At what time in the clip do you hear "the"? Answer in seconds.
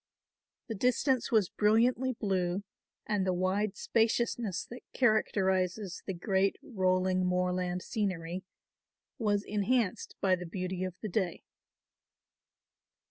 0.65-0.73, 3.23-3.35, 6.07-6.15, 10.35-10.47, 11.01-11.09